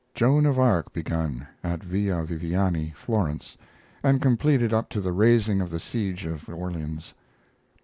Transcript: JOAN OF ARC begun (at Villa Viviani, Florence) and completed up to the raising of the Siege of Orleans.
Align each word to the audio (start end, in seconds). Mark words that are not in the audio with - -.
JOAN 0.15 0.47
OF 0.47 0.57
ARC 0.57 0.91
begun 0.93 1.45
(at 1.63 1.83
Villa 1.83 2.23
Viviani, 2.25 2.91
Florence) 2.95 3.55
and 4.01 4.19
completed 4.19 4.73
up 4.73 4.89
to 4.89 4.99
the 4.99 5.11
raising 5.11 5.61
of 5.61 5.69
the 5.69 5.79
Siege 5.79 6.25
of 6.25 6.49
Orleans. 6.49 7.13